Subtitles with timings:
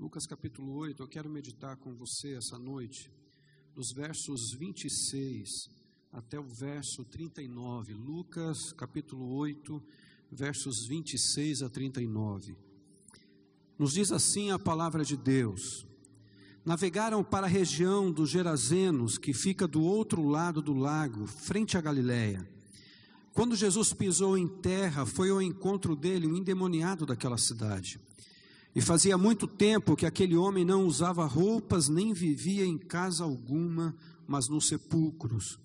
[0.00, 3.12] Lucas capítulo 8, eu quero meditar com você essa noite,
[3.74, 5.68] dos versos 26
[6.10, 7.92] até o verso 39.
[7.92, 9.82] Lucas capítulo 8,
[10.32, 12.56] versos 26 a 39.
[13.78, 15.84] Nos diz assim a palavra de Deus:
[16.64, 21.80] Navegaram para a região dos Gerazenos, que fica do outro lado do lago, frente a
[21.82, 22.48] Galiléia.
[23.34, 28.00] Quando Jesus pisou em terra, foi ao encontro dele um endemoniado daquela cidade
[28.74, 33.94] e fazia muito tempo que aquele homem não usava roupas, nem vivia em casa alguma,
[34.26, 35.58] mas nos sepulcros.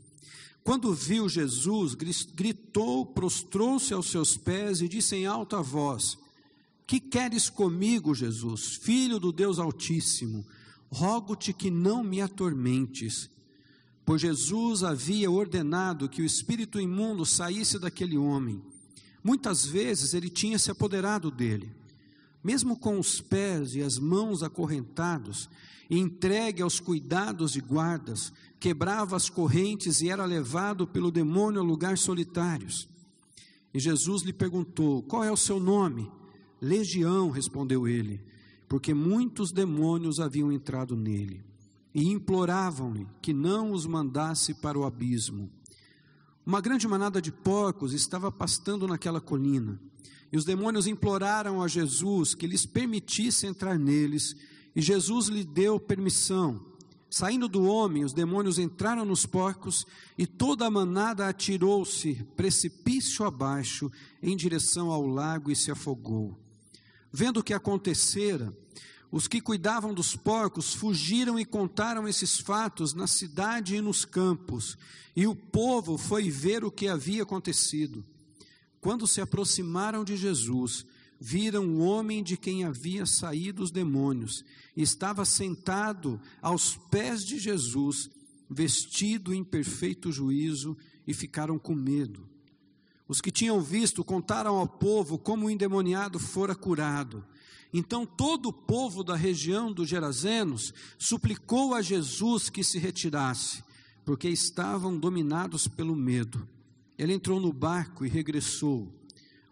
[0.63, 6.17] Quando viu Jesus, gritou, prostrou-se aos seus pés e disse em alta voz:
[6.88, 10.44] Que queres comigo, Jesus, filho do Deus Altíssimo?
[10.89, 13.30] Rogo-te que não me atormentes.
[14.03, 18.61] Pois Jesus havia ordenado que o espírito imundo saísse daquele homem.
[19.23, 21.72] Muitas vezes ele tinha se apoderado dele
[22.45, 25.49] mesmo com os pés e as mãos acorrentados,
[25.90, 32.02] entregue aos cuidados de guardas, quebrava as correntes e era levado pelo demônio a lugares
[32.02, 32.88] solitários.
[33.73, 36.08] E Jesus lhe perguntou: Qual é o seu nome?
[36.61, 38.22] Legião, respondeu ele,
[38.69, 41.44] porque muitos demônios haviam entrado nele.
[41.95, 45.50] E imploravam-lhe que não os mandasse para o abismo.
[46.45, 49.80] Uma grande manada de porcos estava pastando naquela colina.
[50.36, 54.36] E os demônios imploraram a Jesus que lhes permitisse entrar neles,
[54.75, 56.61] e Jesus lhe deu permissão.
[57.09, 63.89] Saindo do homem, os demônios entraram nos porcos, e toda a manada atirou-se precipício abaixo
[64.22, 66.38] em direção ao lago e se afogou.
[67.13, 68.53] Vendo o que acontecera,
[69.09, 74.78] os que cuidavam dos porcos fugiram e contaram esses fatos na cidade e nos campos,
[75.16, 78.03] e o povo foi ver o que havia acontecido.
[78.86, 80.86] Quando se aproximaram de Jesus,
[81.19, 84.45] viram o homem de quem havia saído os demônios,
[84.78, 88.11] estava sentado aos pés de Jesus,
[88.47, 92.29] vestido em perfeito juízo, e ficaram com medo.
[93.07, 97.25] Os que tinham visto contaram ao povo como o endemoniado fora curado.
[97.73, 103.63] Então todo o povo da região dos Gerazenos suplicou a Jesus que se retirasse,
[104.06, 106.47] porque estavam dominados pelo medo.
[106.97, 108.94] Ele entrou no barco e regressou.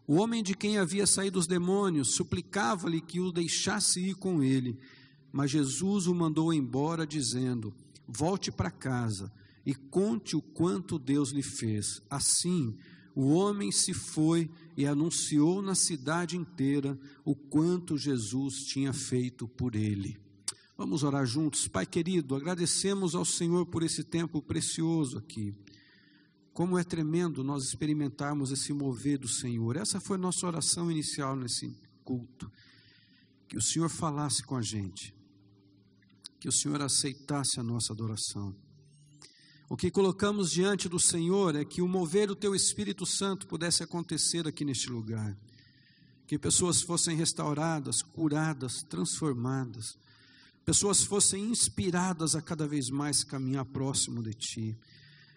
[0.06, 4.78] O homem de quem havia saído os demônios suplicava-lhe que o deixasse ir com ele,
[5.32, 7.74] mas Jesus o mandou embora, dizendo:
[8.08, 9.32] Volte para casa
[9.66, 12.02] e conte o quanto Deus lhe fez.
[12.10, 12.76] Assim,
[13.16, 19.76] o homem se foi e anunciou na cidade inteira o quanto Jesus tinha feito por
[19.76, 20.18] ele.
[20.76, 21.68] Vamos orar juntos.
[21.68, 25.54] Pai querido, agradecemos ao Senhor por esse tempo precioso aqui.
[26.54, 29.76] Como é tremendo nós experimentarmos esse mover do Senhor.
[29.76, 32.52] Essa foi nossa oração inicial nesse culto.
[33.48, 35.16] Que o Senhor falasse com a gente.
[36.40, 38.56] Que o Senhor aceitasse a nossa adoração.
[39.68, 43.82] O que colocamos diante do Senhor é que o mover do Teu Espírito Santo pudesse
[43.82, 45.36] acontecer aqui neste lugar.
[46.28, 49.98] Que pessoas fossem restauradas, curadas, transformadas.
[50.64, 54.78] Pessoas fossem inspiradas a cada vez mais caminhar próximo de Ti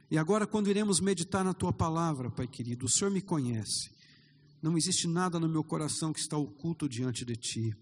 [0.09, 3.91] e agora, quando iremos meditar na tua palavra, Pai querido, o Senhor me conhece.
[4.63, 7.77] Não existe nada no meu coração que está oculto diante de ti.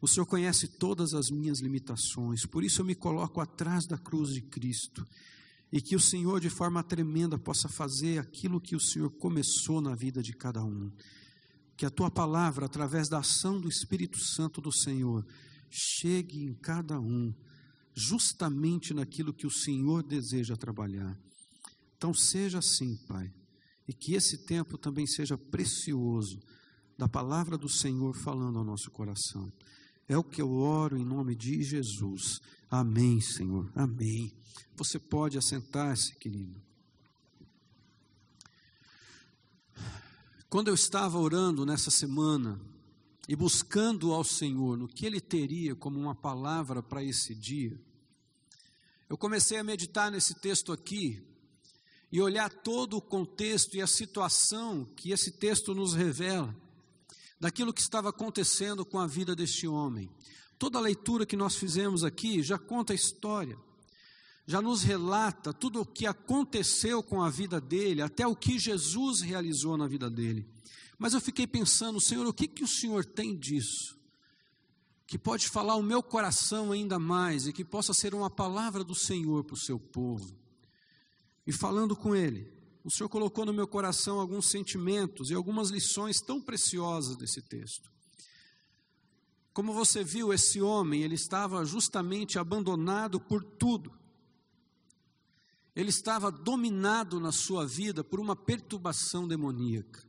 [0.00, 4.30] O Senhor conhece todas as minhas limitações, por isso eu me coloco atrás da cruz
[4.30, 5.06] de Cristo.
[5.72, 9.94] E que o Senhor, de forma tremenda, possa fazer aquilo que o Senhor começou na
[9.94, 10.92] vida de cada um.
[11.74, 15.24] Que a tua palavra, através da ação do Espírito Santo do Senhor,
[15.70, 17.32] chegue em cada um,
[17.94, 21.18] justamente naquilo que o Senhor deseja trabalhar.
[22.02, 23.32] Então seja assim, Pai,
[23.86, 26.40] e que esse tempo também seja precioso
[26.98, 29.52] da palavra do Senhor falando ao nosso coração.
[30.08, 32.40] É o que eu oro em nome de Jesus.
[32.68, 33.70] Amém, Senhor.
[33.76, 34.32] Amém.
[34.74, 36.60] Você pode assentar-se, querido.
[40.50, 42.60] Quando eu estava orando nessa semana
[43.28, 47.80] e buscando ao Senhor no que Ele teria como uma palavra para esse dia,
[49.08, 51.30] eu comecei a meditar nesse texto aqui
[52.12, 56.54] e olhar todo o contexto e a situação que esse texto nos revela,
[57.40, 60.10] daquilo que estava acontecendo com a vida deste homem.
[60.58, 63.56] Toda a leitura que nós fizemos aqui já conta a história,
[64.46, 69.22] já nos relata tudo o que aconteceu com a vida dele, até o que Jesus
[69.22, 70.46] realizou na vida dele.
[70.98, 73.96] Mas eu fiquei pensando, Senhor, o que, que o Senhor tem disso?
[75.06, 78.94] Que pode falar o meu coração ainda mais e que possa ser uma palavra do
[78.94, 80.41] Senhor para o seu povo
[81.46, 82.52] e falando com Ele,
[82.84, 87.90] o Senhor colocou no meu coração alguns sentimentos e algumas lições tão preciosas desse texto.
[89.52, 93.92] Como você viu, esse homem, ele estava justamente abandonado por tudo.
[95.76, 100.02] Ele estava dominado na sua vida por uma perturbação demoníaca.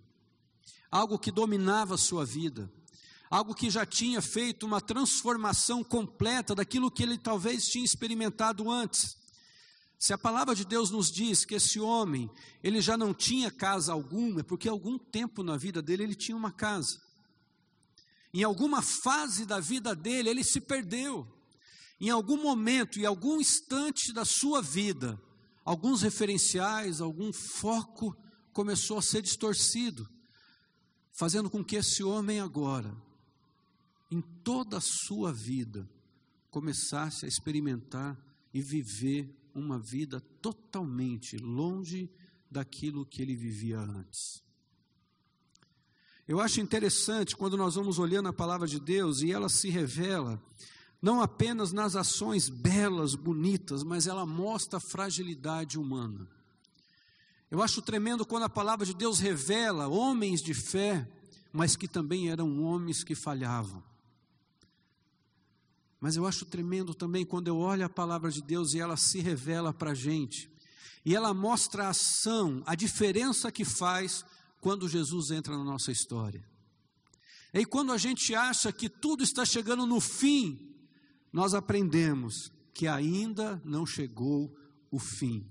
[0.90, 2.72] Algo que dominava a sua vida.
[3.30, 9.18] Algo que já tinha feito uma transformação completa daquilo que ele talvez tinha experimentado antes.
[10.00, 12.30] Se a palavra de Deus nos diz que esse homem,
[12.62, 16.36] ele já não tinha casa alguma, é porque algum tempo na vida dele ele tinha
[16.36, 17.02] uma casa.
[18.34, 21.28] Em alguma fase da vida dele, ele se perdeu.
[22.02, 25.22] Em algum momento, em algum instante da sua vida,
[25.64, 28.16] alguns referenciais, algum foco
[28.52, 30.10] começou a ser distorcido,
[31.12, 32.96] fazendo com que esse homem agora,
[34.12, 35.90] em toda a sua vida,
[36.50, 38.18] começasse a experimentar
[38.54, 42.10] e viver uma vida totalmente longe
[42.50, 44.44] daquilo que ele vivia antes.
[46.28, 50.42] Eu acho interessante quando nós vamos olhando a palavra de Deus e ela se revela
[51.02, 56.26] não apenas nas ações belas, bonitas, mas ela mostra a fragilidade humana.
[57.52, 61.06] Eu acho tremendo quando a palavra de Deus revela homens de fé,
[61.52, 63.84] mas que também eram homens que falhavam.
[66.04, 69.22] Mas eu acho tremendo também quando eu olho a palavra de Deus e ela se
[69.22, 70.52] revela para a gente,
[71.06, 74.26] e ela mostra a ação, a diferença que faz
[74.60, 76.46] quando Jesus entra na nossa história.
[77.54, 80.76] E quando a gente acha que tudo está chegando no fim,
[81.32, 84.54] nós aprendemos que ainda não chegou
[84.92, 85.50] o fim.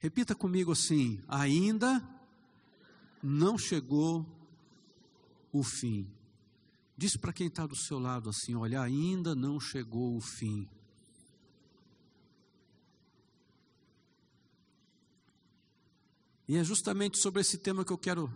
[0.00, 2.02] Repita comigo assim: ainda
[3.22, 4.26] não chegou
[5.52, 6.10] o fim.
[7.00, 10.68] Diz para quem está do seu lado assim: olha, ainda não chegou o fim.
[16.46, 18.30] E é justamente sobre esse tema que eu quero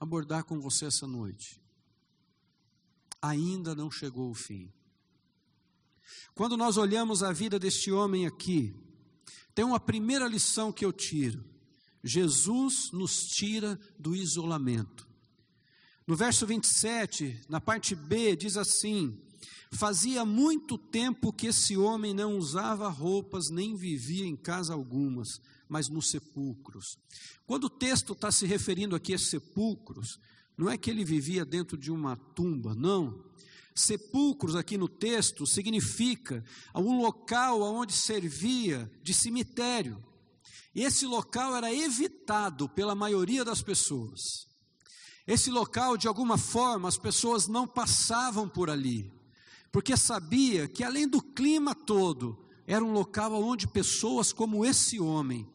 [0.00, 1.62] abordar com você essa noite.
[3.22, 4.68] Ainda não chegou o fim.
[6.34, 8.74] Quando nós olhamos a vida deste homem aqui,
[9.54, 11.44] tem uma primeira lição que eu tiro.
[12.02, 15.07] Jesus nos tira do isolamento.
[16.08, 19.20] No verso 27, na parte B, diz assim:
[19.70, 25.38] Fazia muito tempo que esse homem não usava roupas nem vivia em casa algumas,
[25.68, 26.96] mas nos sepulcros.
[27.46, 30.18] Quando o texto está se referindo aqui a sepulcros,
[30.56, 33.22] não é que ele vivia dentro de uma tumba, não.
[33.74, 36.42] Sepulcros aqui no texto significa
[36.74, 40.02] um local onde servia de cemitério.
[40.74, 44.47] Esse local era evitado pela maioria das pessoas.
[45.28, 49.12] Esse local, de alguma forma, as pessoas não passavam por ali,
[49.70, 55.46] porque sabia que além do clima todo, era um local onde pessoas como esse homem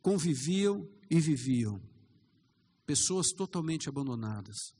[0.00, 1.82] conviviam e viviam.
[2.86, 4.72] Pessoas totalmente abandonadas.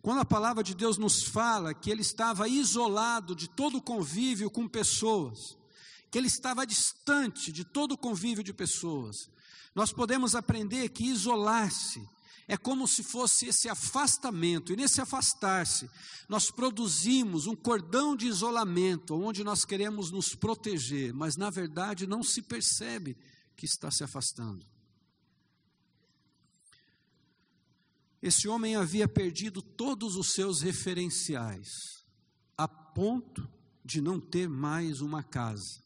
[0.00, 4.66] Quando a palavra de Deus nos fala que ele estava isolado de todo convívio com
[4.66, 5.56] pessoas,
[6.10, 9.30] que ele estava distante de todo convívio de pessoas,
[9.72, 12.04] nós podemos aprender que isolar-se
[12.48, 15.88] é como se fosse esse afastamento, e nesse afastar-se,
[16.28, 22.22] nós produzimos um cordão de isolamento, onde nós queremos nos proteger, mas na verdade não
[22.22, 23.16] se percebe
[23.56, 24.66] que está se afastando.
[28.20, 31.68] Esse homem havia perdido todos os seus referenciais,
[32.56, 33.48] a ponto
[33.84, 35.82] de não ter mais uma casa.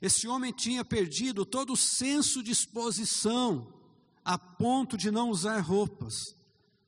[0.00, 3.81] Esse homem tinha perdido todo o senso de exposição,
[4.24, 6.14] a ponto de não usar roupas.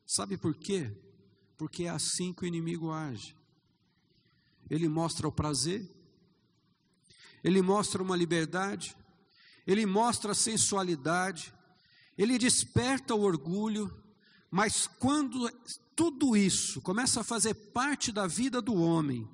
[0.06, 0.90] Sabe por quê?
[1.56, 3.36] Porque é assim que o inimigo age.
[4.70, 5.88] Ele mostra o prazer,
[7.42, 8.96] ele mostra uma liberdade,
[9.66, 11.52] ele mostra a sensualidade,
[12.16, 13.94] ele desperta o orgulho,
[14.50, 15.50] mas quando
[15.94, 19.28] tudo isso começa a fazer parte da vida do homem,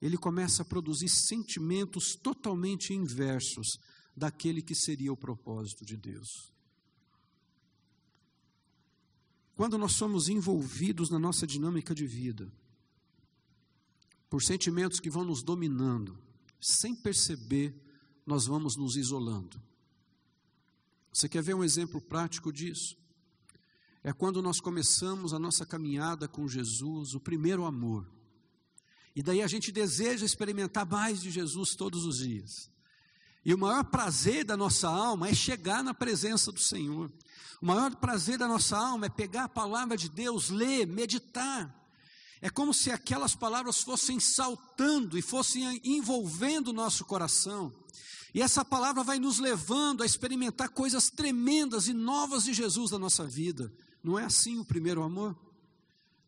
[0.00, 3.78] ele começa a produzir sentimentos totalmente inversos
[4.16, 6.52] daquele que seria o propósito de Deus.
[9.56, 12.52] Quando nós somos envolvidos na nossa dinâmica de vida,
[14.28, 16.18] por sentimentos que vão nos dominando,
[16.60, 17.74] sem perceber
[18.26, 19.62] nós vamos nos isolando.
[21.12, 22.96] Você quer ver um exemplo prático disso?
[24.02, 28.10] É quando nós começamos a nossa caminhada com Jesus, o primeiro amor.
[29.14, 32.73] E daí a gente deseja experimentar mais de Jesus todos os dias.
[33.44, 37.12] E o maior prazer da nossa alma é chegar na presença do Senhor.
[37.60, 41.72] O maior prazer da nossa alma é pegar a palavra de Deus, ler, meditar.
[42.40, 47.72] É como se aquelas palavras fossem saltando e fossem envolvendo o nosso coração.
[48.34, 52.98] E essa palavra vai nos levando a experimentar coisas tremendas e novas de Jesus na
[52.98, 53.72] nossa vida.
[54.02, 55.34] Não é assim o primeiro amor?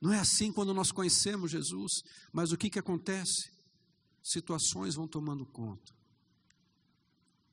[0.00, 3.50] Não é assim quando nós conhecemos Jesus, mas o que, que acontece?
[4.23, 5.92] Situações vão tomando conta,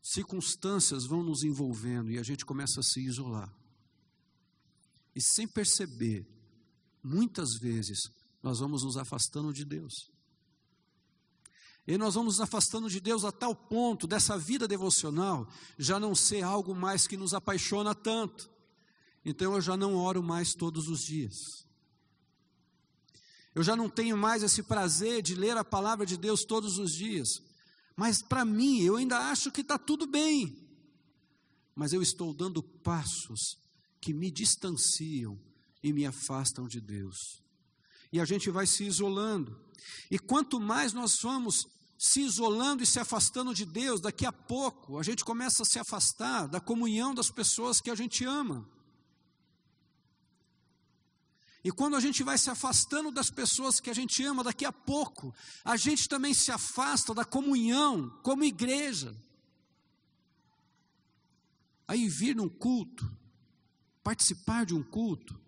[0.04, 3.52] circunstâncias vão nos envolvendo e a gente começa a se isolar.
[5.16, 6.28] E sem perceber,
[7.02, 8.00] muitas vezes
[8.42, 10.12] nós vamos nos afastando de Deus.
[11.88, 16.14] E nós vamos nos afastando de Deus a tal ponto dessa vida devocional já não
[16.14, 18.50] ser algo mais que nos apaixona tanto.
[19.24, 21.36] Então eu já não oro mais todos os dias.
[23.56, 26.92] Eu já não tenho mais esse prazer de ler a palavra de Deus todos os
[26.92, 27.42] dias.
[27.96, 30.58] Mas para mim, eu ainda acho que está tudo bem.
[31.76, 33.58] Mas eu estou dando passos
[34.00, 35.40] que me distanciam
[35.82, 37.42] e me afastam de Deus.
[38.12, 39.60] E a gente vai se isolando.
[40.10, 41.66] E quanto mais nós vamos
[41.98, 45.80] se isolando e se afastando de Deus, daqui a pouco a gente começa a se
[45.80, 48.68] afastar da comunhão das pessoas que a gente ama.
[51.64, 54.72] E quando a gente vai se afastando das pessoas que a gente ama, daqui a
[54.72, 59.16] pouco, a gente também se afasta da comunhão como igreja.
[61.88, 63.10] Aí vir num culto,
[64.04, 65.40] participar de um culto,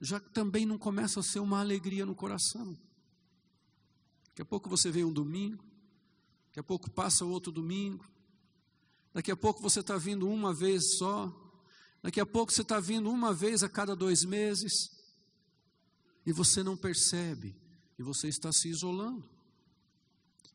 [0.00, 2.74] já também não começa a ser uma alegria no coração.
[4.28, 5.62] Daqui a pouco você vem um domingo,
[6.46, 8.08] daqui a pouco passa outro domingo,
[9.12, 11.30] daqui a pouco você está vindo uma vez só,
[12.02, 14.99] daqui a pouco você está vindo uma vez a cada dois meses,
[16.24, 17.56] e você não percebe,
[17.98, 19.28] e você está se isolando,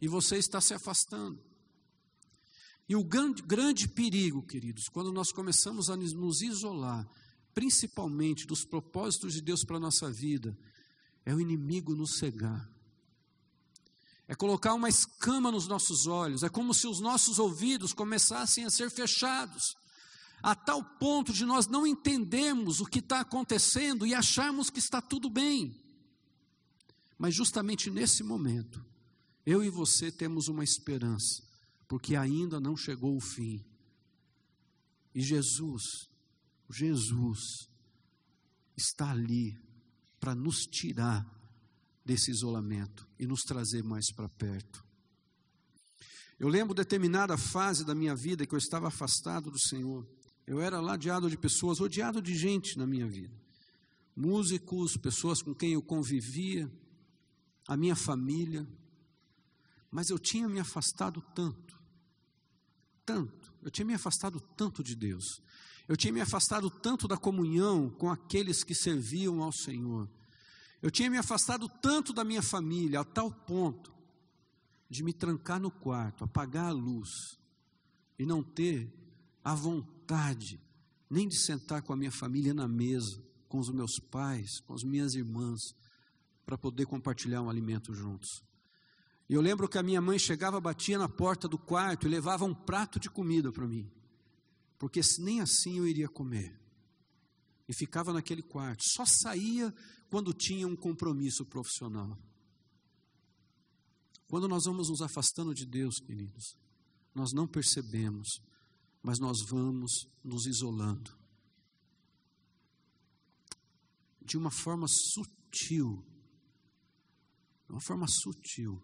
[0.01, 1.41] e você está se afastando.
[2.87, 7.07] E o grande, grande perigo, queridos, quando nós começamos a nos isolar,
[7.53, 10.55] principalmente dos propósitos de Deus para a nossa vida,
[11.25, 12.69] é o inimigo nos cegar.
[14.27, 18.69] É colocar uma escama nos nossos olhos, é como se os nossos ouvidos começassem a
[18.69, 19.75] ser fechados
[20.41, 25.01] a tal ponto de nós não entendermos o que está acontecendo e acharmos que está
[25.01, 25.75] tudo bem.
[27.17, 28.85] Mas justamente nesse momento,
[29.45, 31.43] eu e você temos uma esperança,
[31.87, 33.63] porque ainda não chegou o fim.
[35.13, 35.83] E Jesus,
[36.69, 37.69] Jesus,
[38.75, 39.57] está ali
[40.19, 41.25] para nos tirar
[42.03, 44.85] desse isolamento e nos trazer mais para perto.
[46.37, 50.05] Eu lembro determinada fase da minha vida que eu estava afastado do Senhor.
[50.47, 53.33] Eu era ladeado de pessoas, odiado de gente na minha vida.
[54.15, 56.71] Músicos, pessoas com quem eu convivia,
[57.67, 58.67] a minha família.
[59.89, 61.79] Mas eu tinha me afastado tanto,
[63.05, 65.41] tanto, eu tinha me afastado tanto de Deus.
[65.87, 70.09] Eu tinha me afastado tanto da comunhão com aqueles que serviam ao Senhor.
[70.81, 73.93] Eu tinha me afastado tanto da minha família, a tal ponto
[74.89, 77.09] de me trancar no quarto, apagar a luz
[78.17, 78.91] e não ter
[79.43, 79.94] a vontade
[81.09, 84.83] nem de sentar com a minha família na mesa, com os meus pais, com as
[84.83, 85.59] minhas irmãs,
[86.45, 88.29] para poder compartilhar um alimento juntos.
[89.27, 92.45] E eu lembro que a minha mãe chegava, batia na porta do quarto e levava
[92.45, 93.89] um prato de comida para mim,
[94.77, 96.59] porque nem assim eu iria comer.
[97.67, 99.73] E ficava naquele quarto, só saía
[100.09, 102.17] quando tinha um compromisso profissional.
[104.27, 106.55] Quando nós vamos nos afastando de Deus, queridos,
[107.13, 108.27] nós não percebemos
[109.05, 111.15] mas nós vamos nos isolando.
[114.19, 116.03] De uma forma sutil,
[117.67, 118.81] de uma forma sutil,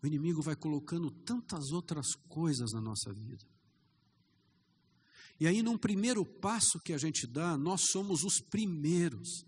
[0.00, 3.44] o inimigo vai colocando tantas outras coisas na nossa vida.
[5.40, 9.44] E aí, num primeiro passo que a gente dá, nós somos os primeiros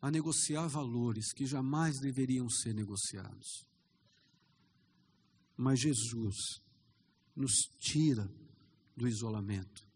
[0.00, 3.66] a negociar valores que jamais deveriam ser negociados.
[5.56, 6.36] Mas Jesus
[7.34, 8.32] nos tira
[8.98, 9.86] do isolamento.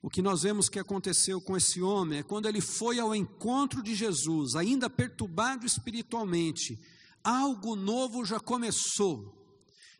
[0.00, 3.82] O que nós vemos que aconteceu com esse homem é quando ele foi ao encontro
[3.82, 6.80] de Jesus, ainda perturbado espiritualmente,
[7.22, 9.36] algo novo já começou.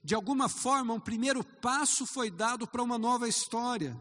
[0.02, 3.99] De alguma forma, um primeiro passo foi dado para uma nova história.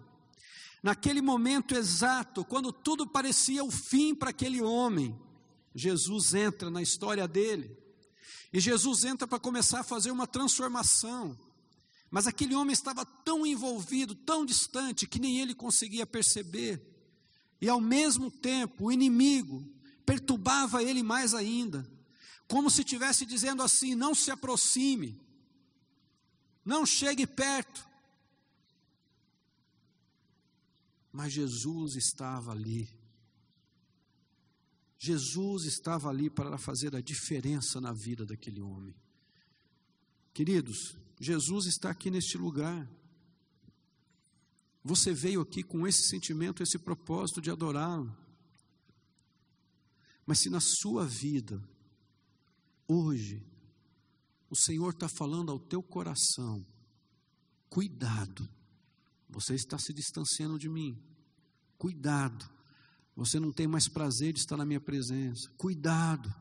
[0.81, 5.19] Naquele momento exato, quando tudo parecia o fim para aquele homem,
[5.75, 7.77] Jesus entra na história dele.
[8.53, 11.37] E Jesus entra para começar a fazer uma transformação.
[12.11, 16.81] Mas aquele homem estava tão envolvido, tão distante, que nem ele conseguia perceber.
[17.61, 19.63] E ao mesmo tempo, o inimigo
[20.05, 21.87] perturbava ele mais ainda,
[22.47, 25.19] como se estivesse dizendo assim: não se aproxime,
[26.65, 27.87] não chegue perto.
[31.11, 32.89] Mas Jesus estava ali.
[34.97, 38.95] Jesus estava ali para fazer a diferença na vida daquele homem.
[40.33, 42.89] Queridos, Jesus está aqui neste lugar.
[44.83, 48.15] Você veio aqui com esse sentimento, esse propósito de adorá-lo.
[50.25, 51.61] Mas se na sua vida,
[52.87, 53.43] hoje,
[54.49, 56.65] o Senhor está falando ao teu coração,
[57.69, 58.47] cuidado,
[59.27, 60.97] você está se distanciando de mim,
[61.77, 62.49] cuidado,
[63.15, 66.33] você não tem mais prazer de estar na minha presença, cuidado,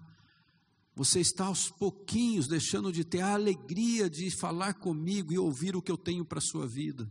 [0.98, 5.80] você está aos pouquinhos deixando de ter a alegria de falar comigo e ouvir o
[5.80, 7.08] que eu tenho para a sua vida.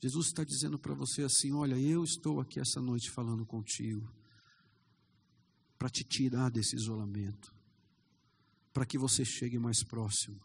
[0.00, 4.08] Jesus está dizendo para você assim: Olha, eu estou aqui essa noite falando contigo,
[5.76, 7.52] para te tirar desse isolamento,
[8.72, 10.40] para que você chegue mais próximo,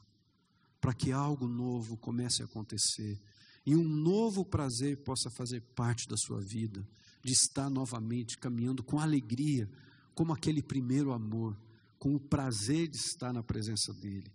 [0.79, 3.21] para que algo novo comece a acontecer
[3.63, 6.83] e um novo prazer possa fazer parte da sua vida,
[7.23, 9.69] de estar novamente caminhando com alegria,
[10.15, 11.55] como aquele primeiro amor,
[12.01, 14.33] com o prazer de estar na presença dEle.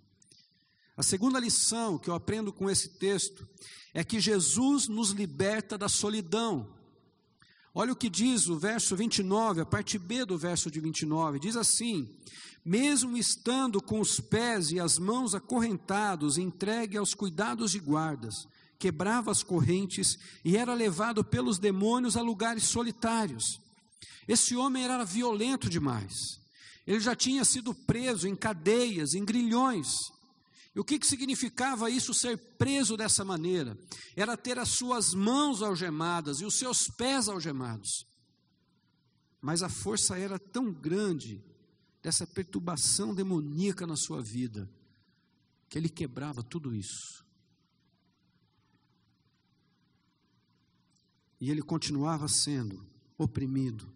[0.96, 3.44] A segunda lição que eu aprendo com esse texto
[3.92, 6.72] é que Jesus nos liberta da solidão.
[7.74, 11.56] Olha o que diz o verso 29, a parte B do verso de 29, diz
[11.56, 12.08] assim:
[12.64, 18.46] Mesmo estando com os pés e as mãos acorrentados, entregue aos cuidados de guardas,
[18.78, 23.60] quebrava as correntes e era levado pelos demônios a lugares solitários.
[24.28, 26.45] Esse homem era violento demais.
[26.86, 29.88] Ele já tinha sido preso em cadeias, em grilhões.
[30.74, 33.76] E o que, que significava isso ser preso dessa maneira?
[34.14, 38.06] Era ter as suas mãos algemadas e os seus pés algemados.
[39.40, 41.42] Mas a força era tão grande
[42.02, 44.70] dessa perturbação demoníaca na sua vida,
[45.68, 47.24] que ele quebrava tudo isso.
[51.40, 52.86] E ele continuava sendo
[53.18, 53.92] oprimido,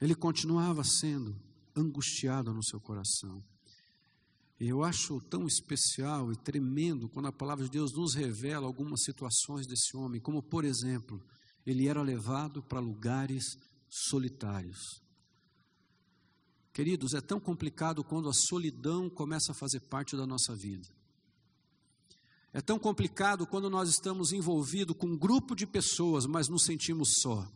[0.00, 1.36] ele continuava sendo
[1.74, 3.42] angustiado no seu coração.
[4.60, 9.66] Eu acho tão especial e tremendo quando a palavra de Deus nos revela algumas situações
[9.66, 11.22] desse homem, como por exemplo,
[11.64, 13.44] ele era levado para lugares
[13.88, 15.00] solitários.
[16.72, 20.88] Queridos, é tão complicado quando a solidão começa a fazer parte da nossa vida.
[22.52, 27.14] É tão complicado quando nós estamos envolvidos com um grupo de pessoas, mas nos sentimos
[27.20, 27.46] só.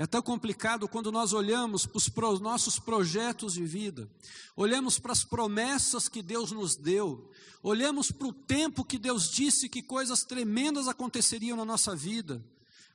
[0.00, 4.10] É tão complicado quando nós olhamos para os nossos projetos de vida,
[4.56, 7.30] olhamos para as promessas que Deus nos deu,
[7.62, 12.42] olhamos para o tempo que Deus disse que coisas tremendas aconteceriam na nossa vida,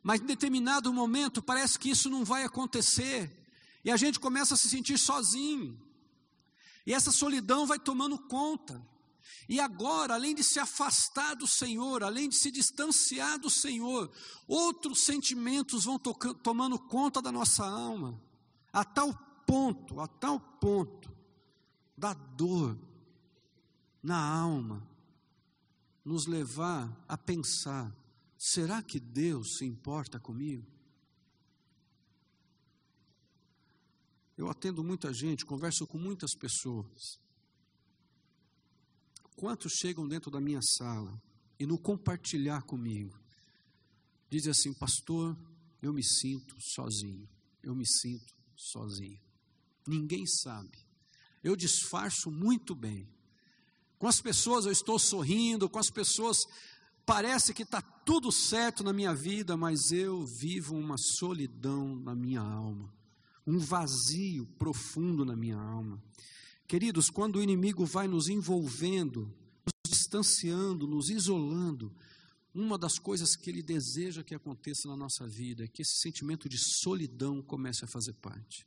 [0.01, 3.31] mas em determinado momento parece que isso não vai acontecer,
[3.83, 5.79] e a gente começa a se sentir sozinho,
[6.87, 8.81] e essa solidão vai tomando conta.
[9.47, 14.11] E agora, além de se afastar do Senhor, além de se distanciar do Senhor,
[14.47, 18.19] outros sentimentos vão tomando conta da nossa alma,
[18.73, 19.13] a tal
[19.45, 21.13] ponto, a tal ponto,
[21.97, 22.77] da dor
[24.01, 24.87] na alma,
[26.03, 27.95] nos levar a pensar:
[28.37, 30.65] será que Deus se importa comigo?
[34.37, 37.19] Eu atendo muita gente, converso com muitas pessoas.
[39.35, 41.21] Quantos chegam dentro da minha sala
[41.59, 43.17] e no compartilhar comigo,
[44.29, 45.37] dizem assim, pastor,
[45.81, 47.27] eu me sinto sozinho,
[47.61, 49.19] eu me sinto sozinho.
[49.85, 50.77] Ninguém sabe.
[51.43, 53.07] Eu disfarço muito bem.
[53.99, 56.37] Com as pessoas eu estou sorrindo, com as pessoas
[57.05, 62.41] parece que está tudo certo na minha vida, mas eu vivo uma solidão na minha
[62.41, 62.91] alma,
[63.45, 66.01] um vazio profundo na minha alma.
[66.67, 69.31] Queridos, quando o inimigo vai nos envolvendo,
[69.65, 71.95] nos distanciando, nos isolando,
[72.53, 76.49] uma das coisas que ele deseja que aconteça na nossa vida é que esse sentimento
[76.49, 78.65] de solidão comece a fazer parte.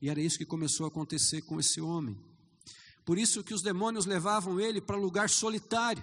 [0.00, 2.18] E era isso que começou a acontecer com esse homem.
[3.04, 6.02] Por isso que os demônios levavam ele para lugar solitário.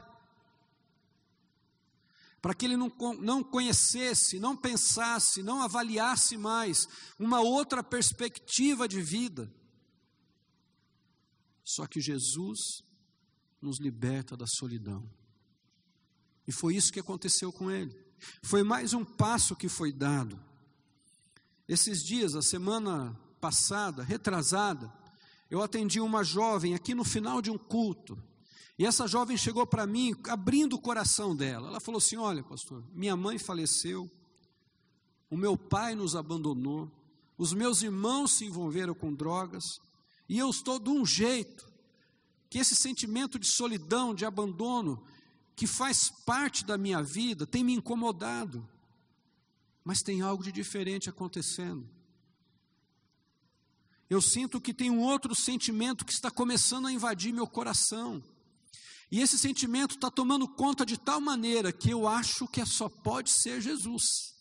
[2.39, 6.87] Para que ele não, não conhecesse, não pensasse, não avaliasse mais
[7.17, 9.51] uma outra perspectiva de vida
[11.67, 12.81] só que Jesus
[13.61, 15.03] nos liberta da solidão.
[16.47, 17.93] E foi isso que aconteceu com ele.
[18.41, 20.39] Foi mais um passo que foi dado.
[21.67, 24.91] Esses dias, a semana passada, retrasada,
[25.51, 28.17] eu atendi uma jovem aqui no final de um culto.
[28.79, 31.67] E essa jovem chegou para mim, abrindo o coração dela.
[31.67, 34.09] Ela falou assim: Olha, pastor, minha mãe faleceu,
[35.29, 36.89] o meu pai nos abandonou,
[37.37, 39.81] os meus irmãos se envolveram com drogas,
[40.27, 41.65] e eu estou de um jeito
[42.49, 45.05] que esse sentimento de solidão, de abandono,
[45.55, 48.67] que faz parte da minha vida, tem me incomodado.
[49.83, 51.89] Mas tem algo de diferente acontecendo.
[54.09, 58.23] Eu sinto que tem um outro sentimento que está começando a invadir meu coração.
[59.11, 63.31] E esse sentimento está tomando conta de tal maneira que eu acho que só pode
[63.31, 64.35] ser Jesus.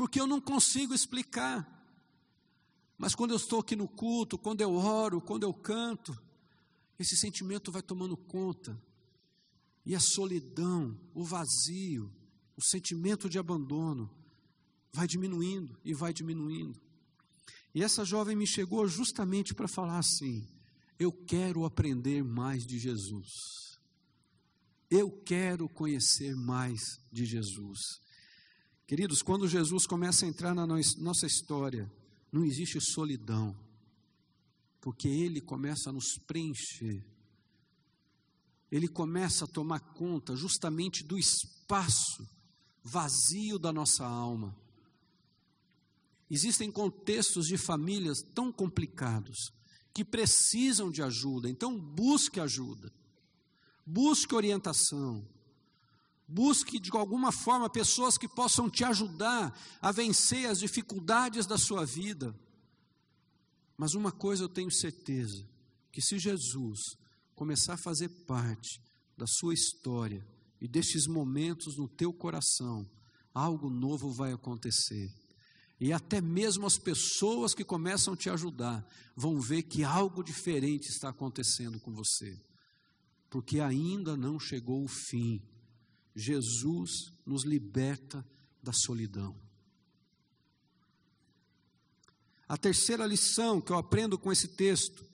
[0.00, 1.79] porque eu não consigo explicar.
[3.00, 6.14] Mas quando eu estou aqui no culto, quando eu oro, quando eu canto,
[6.98, 8.78] esse sentimento vai tomando conta.
[9.86, 12.12] E a solidão, o vazio,
[12.54, 14.10] o sentimento de abandono
[14.92, 16.78] vai diminuindo e vai diminuindo.
[17.74, 20.46] E essa jovem me chegou justamente para falar assim:
[20.98, 23.30] eu quero aprender mais de Jesus.
[24.90, 27.80] Eu quero conhecer mais de Jesus.
[28.86, 31.90] Queridos, quando Jesus começa a entrar na nossa história,
[32.32, 33.56] não existe solidão,
[34.80, 37.04] porque Ele começa a nos preencher.
[38.70, 42.28] Ele começa a tomar conta justamente do espaço
[42.82, 44.56] vazio da nossa alma.
[46.30, 49.52] Existem contextos de famílias tão complicados
[49.92, 52.92] que precisam de ajuda, então busque ajuda
[53.90, 55.26] busque orientação,
[56.30, 61.84] busque de alguma forma pessoas que possam te ajudar a vencer as dificuldades da sua
[61.84, 62.34] vida.
[63.76, 65.44] Mas uma coisa eu tenho certeza:
[65.90, 66.78] que se Jesus
[67.34, 68.80] começar a fazer parte
[69.16, 70.26] da sua história
[70.60, 72.88] e destes momentos no teu coração,
[73.34, 75.12] algo novo vai acontecer.
[75.80, 80.90] E até mesmo as pessoas que começam a te ajudar vão ver que algo diferente
[80.90, 82.38] está acontecendo com você
[83.30, 85.40] porque ainda não chegou o fim.
[86.14, 88.26] Jesus nos liberta
[88.62, 89.36] da solidão.
[92.48, 95.04] A terceira lição que eu aprendo com esse texto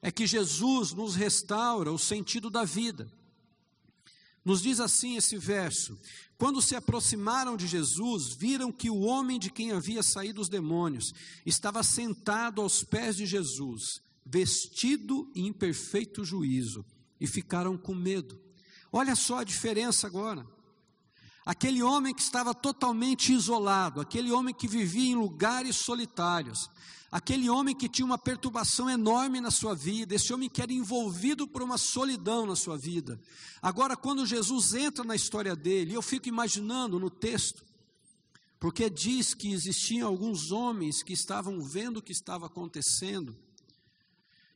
[0.00, 3.12] é que Jesus nos restaura o sentido da vida.
[4.44, 5.98] Nos diz assim esse verso:
[6.36, 11.12] Quando se aproximaram de Jesus, viram que o homem de quem havia saído os demônios
[11.46, 16.84] estava sentado aos pés de Jesus, vestido em perfeito juízo
[17.20, 18.40] e ficaram com medo.
[18.92, 20.46] Olha só a diferença agora.
[21.44, 26.70] Aquele homem que estava totalmente isolado, aquele homem que vivia em lugares solitários,
[27.10, 31.48] aquele homem que tinha uma perturbação enorme na sua vida, esse homem que era envolvido
[31.48, 33.20] por uma solidão na sua vida.
[33.60, 37.64] Agora, quando Jesus entra na história dele, eu fico imaginando no texto,
[38.60, 43.36] porque diz que existiam alguns homens que estavam vendo o que estava acontecendo,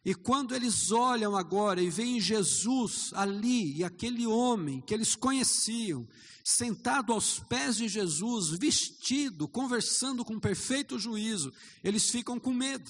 [0.06, 6.06] e quando eles olham agora e veem Jesus ali, e aquele homem que eles conheciam,
[6.44, 12.88] sentado aos pés de Jesus, vestido, conversando com perfeito juízo, eles ficam com medo.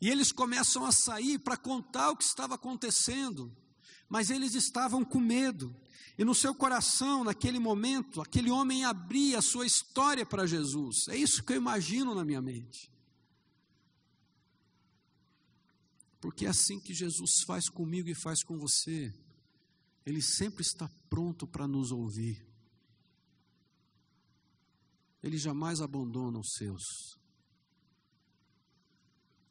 [0.00, 3.52] E eles começam a sair para contar o que estava acontecendo,
[4.08, 5.74] mas eles estavam com medo.
[6.16, 11.08] E no seu coração, naquele momento, aquele homem abria a sua história para Jesus.
[11.08, 12.93] É isso que eu imagino na minha mente.
[16.24, 19.12] Porque é assim que Jesus faz comigo e faz com você.
[20.06, 22.42] Ele sempre está pronto para nos ouvir.
[25.22, 26.82] Ele jamais abandona os seus.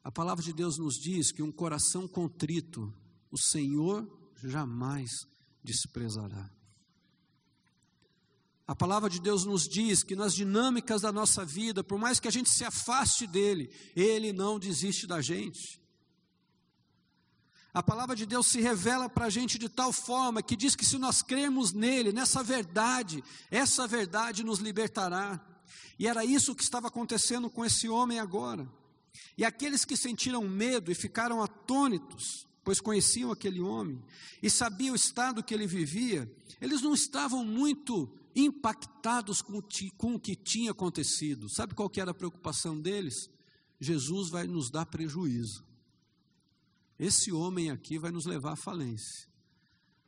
[0.02, 2.92] A palavra de Deus nos diz que um coração contrito,
[3.30, 4.04] o Senhor
[4.42, 5.12] jamais
[5.62, 6.50] desprezará.
[8.66, 12.26] A palavra de Deus nos diz que nas dinâmicas da nossa vida, por mais que
[12.26, 15.83] a gente se afaste dele, ele não desiste da gente.
[17.74, 20.86] A palavra de Deus se revela para a gente de tal forma que diz que
[20.86, 25.44] se nós cremos nele, nessa verdade, essa verdade nos libertará.
[25.98, 28.70] E era isso que estava acontecendo com esse homem agora.
[29.36, 34.00] E aqueles que sentiram medo e ficaram atônitos, pois conheciam aquele homem
[34.40, 39.60] e sabiam o estado que ele vivia, eles não estavam muito impactados com,
[39.96, 41.48] com o que tinha acontecido.
[41.50, 43.28] Sabe qual que era a preocupação deles?
[43.80, 45.73] Jesus vai nos dar prejuízo.
[47.04, 49.28] Esse homem aqui vai nos levar à falência.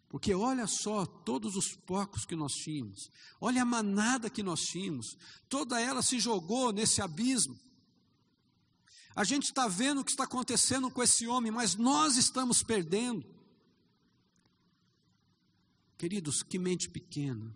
[0.08, 5.14] Porque olha só todos os porcos que nós tínhamos, olha a manada que nós tínhamos,
[5.46, 7.54] toda ela se jogou nesse abismo.
[9.14, 13.26] A gente está vendo o que está acontecendo com esse homem, mas nós estamos perdendo.
[15.98, 17.54] Queridos, que mente pequena,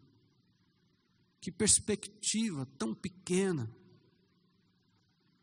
[1.40, 3.74] que perspectiva tão pequena.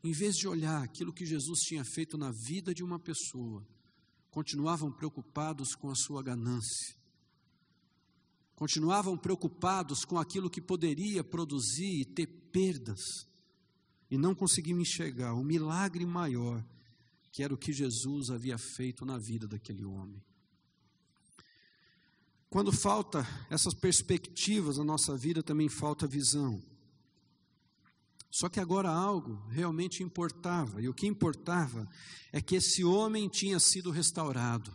[0.03, 3.65] Em vez de olhar aquilo que Jesus tinha feito na vida de uma pessoa,
[4.37, 6.95] continuavam preocupados com a sua ganância,
[8.55, 12.99] continuavam preocupados com aquilo que poderia produzir e ter perdas,
[14.11, 16.63] e não conseguiam enxergar o milagre maior
[17.31, 20.23] que era o que Jesus havia feito na vida daquele homem.
[22.47, 26.61] Quando falta essas perspectivas na nossa vida, também falta visão.
[28.37, 31.89] Só que agora algo realmente importava, e o que importava
[32.31, 34.71] é que esse homem tinha sido restaurado,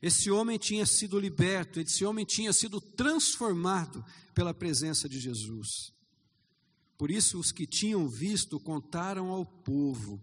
[0.00, 4.02] esse homem tinha sido liberto, esse homem tinha sido transformado
[4.34, 5.92] pela presença de Jesus.
[6.96, 10.18] Por isso, os que tinham visto contaram ao povo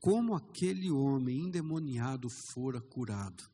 [0.00, 3.48] como aquele homem endemoniado fora curado.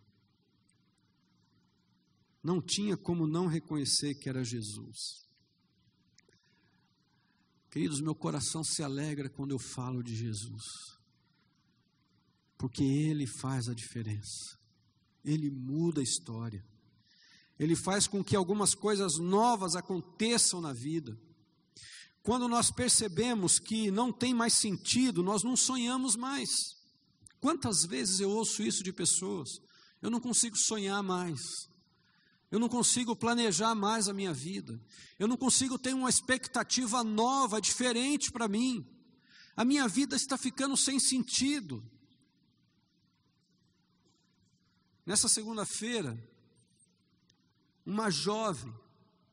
[2.43, 5.29] Não tinha como não reconhecer que era Jesus.
[7.70, 10.64] Queridos, meu coração se alegra quando eu falo de Jesus,
[12.59, 14.59] porque Ele faz a diferença,
[15.24, 16.64] Ele muda a história,
[17.56, 21.16] Ele faz com que algumas coisas novas aconteçam na vida.
[22.24, 26.50] Quando nós percebemos que não tem mais sentido, nós não sonhamos mais.
[27.40, 29.48] Quantas vezes eu ouço isso de pessoas?
[30.02, 31.69] Eu não consigo sonhar mais.
[32.50, 34.80] Eu não consigo planejar mais a minha vida.
[35.18, 38.84] Eu não consigo ter uma expectativa nova, diferente para mim.
[39.54, 41.84] A minha vida está ficando sem sentido.
[45.06, 46.18] Nessa segunda-feira,
[47.86, 48.74] uma jovem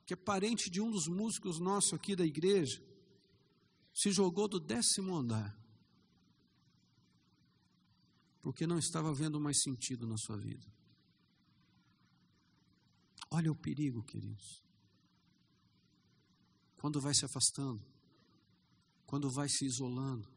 [0.05, 2.81] que é parente de um dos músicos nossos aqui da igreja,
[3.93, 5.57] se jogou do décimo andar,
[8.41, 10.65] porque não estava vendo mais sentido na sua vida.
[13.29, 14.63] Olha o perigo, queridos.
[16.77, 17.83] Quando vai se afastando,
[19.05, 20.27] quando vai se isolando,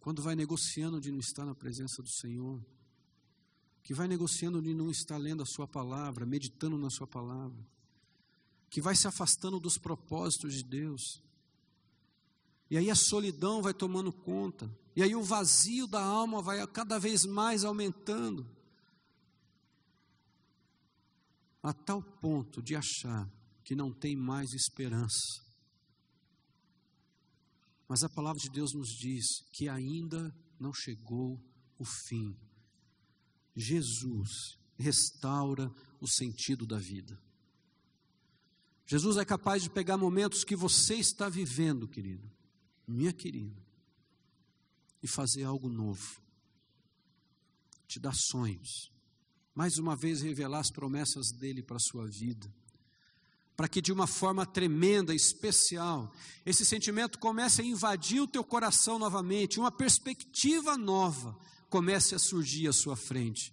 [0.00, 2.62] quando vai negociando de não estar na presença do Senhor,
[3.82, 7.66] que vai negociando de não estar lendo a Sua palavra, meditando na Sua palavra,
[8.70, 11.22] que vai se afastando dos propósitos de Deus.
[12.70, 14.70] E aí a solidão vai tomando conta.
[14.96, 18.46] E aí o vazio da alma vai cada vez mais aumentando.
[21.64, 23.26] A tal ponto de achar
[23.64, 25.42] que não tem mais esperança.
[27.88, 31.42] Mas a palavra de Deus nos diz que ainda não chegou
[31.78, 32.36] o fim.
[33.56, 35.72] Jesus restaura
[36.02, 37.18] o sentido da vida.
[38.86, 42.30] Jesus é capaz de pegar momentos que você está vivendo, querido,
[42.86, 43.64] minha querida,
[45.02, 46.20] e fazer algo novo.
[47.86, 48.93] Te dar sonhos.
[49.54, 52.52] Mais uma vez revelar as promessas dele para a sua vida.
[53.56, 56.12] Para que de uma forma tremenda, especial,
[56.44, 61.38] esse sentimento comece a invadir o teu coração novamente, uma perspectiva nova
[61.70, 63.52] comece a surgir à sua frente,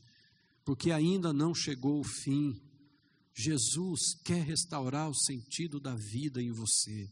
[0.65, 2.59] porque ainda não chegou o fim
[3.33, 7.09] Jesus quer restaurar o sentido da vida em você.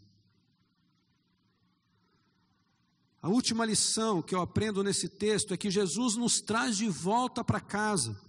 [3.22, 7.44] A última lição que eu aprendo nesse texto é que Jesus nos traz de volta
[7.44, 8.20] para casa.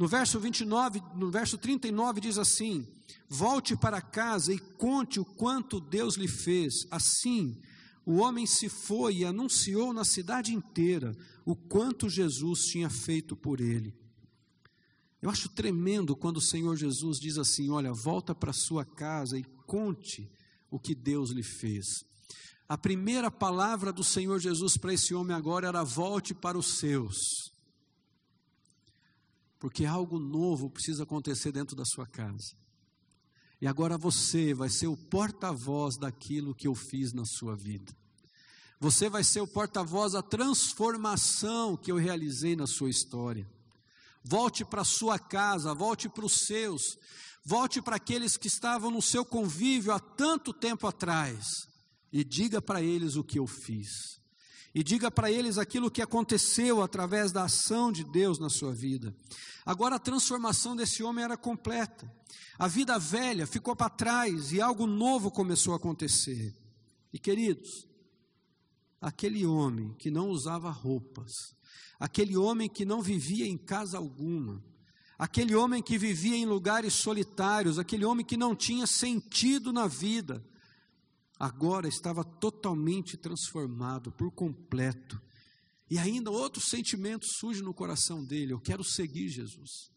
[0.00, 2.88] No verso 29, no verso 39 diz assim:
[3.28, 6.86] Volte para casa e conte o quanto Deus lhe fez.
[6.90, 7.60] Assim,
[8.06, 13.60] o homem se foi e anunciou na cidade inteira o quanto Jesus tinha feito por
[13.60, 13.94] ele.
[15.20, 19.44] Eu acho tremendo quando o Senhor Jesus diz assim: Olha, volta para sua casa e
[19.66, 20.32] conte
[20.70, 21.84] o que Deus lhe fez.
[22.66, 27.49] A primeira palavra do Senhor Jesus para esse homem agora era: volte para os seus.
[29.60, 32.56] Porque algo novo precisa acontecer dentro da sua casa.
[33.60, 37.94] E agora você vai ser o porta-voz daquilo que eu fiz na sua vida.
[38.80, 43.46] Você vai ser o porta-voz da transformação que eu realizei na sua história.
[44.24, 46.96] Volte para sua casa, volte para os seus,
[47.44, 51.68] volte para aqueles que estavam no seu convívio há tanto tempo atrás
[52.10, 54.19] e diga para eles o que eu fiz.
[54.74, 59.14] E diga para eles aquilo que aconteceu através da ação de Deus na sua vida.
[59.66, 62.10] Agora a transformação desse homem era completa.
[62.58, 66.56] A vida velha ficou para trás e algo novo começou a acontecer.
[67.12, 67.88] E queridos,
[69.00, 71.32] aquele homem que não usava roupas,
[71.98, 74.62] aquele homem que não vivia em casa alguma,
[75.18, 80.44] aquele homem que vivia em lugares solitários, aquele homem que não tinha sentido na vida,
[81.40, 85.20] agora estava totalmente transformado por completo.
[85.90, 89.90] E ainda outro sentimento surge no coração dele: eu quero seguir Jesus.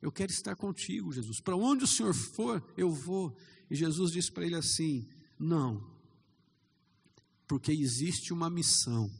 [0.00, 1.40] Eu quero estar contigo, Jesus.
[1.40, 3.36] Para onde o Senhor for, eu vou.
[3.70, 5.06] E Jesus disse para ele assim:
[5.38, 5.86] Não,
[7.46, 9.10] porque existe uma missão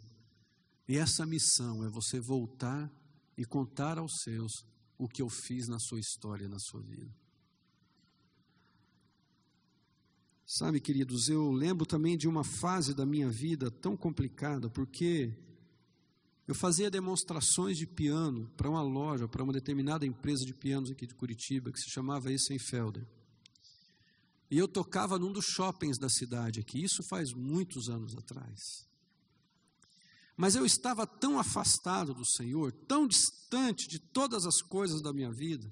[0.89, 2.91] e essa missão é você voltar
[3.37, 4.65] e contar aos seus
[4.97, 7.15] o que eu fiz na sua história, na sua vida.
[10.51, 15.31] Sabe, queridos, eu lembro também de uma fase da minha vida tão complicada, porque
[16.47, 21.07] eu fazia demonstrações de piano para uma loja, para uma determinada empresa de pianos aqui
[21.07, 23.07] de Curitiba, que se chamava Essenfelder.
[24.51, 28.89] E eu tocava num dos shoppings da cidade aqui, isso faz muitos anos atrás.
[30.35, 35.31] Mas eu estava tão afastado do Senhor, tão distante de todas as coisas da minha
[35.31, 35.71] vida,